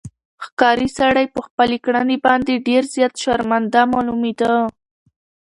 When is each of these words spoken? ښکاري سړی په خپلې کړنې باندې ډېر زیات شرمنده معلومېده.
ښکاري 0.45 0.87
سړی 0.97 1.25
په 1.33 1.39
خپلې 1.47 1.77
کړنې 1.85 2.15
باندې 2.25 2.63
ډېر 2.67 2.83
زیات 2.93 3.13
شرمنده 3.23 3.81
معلومېده. 3.93 4.53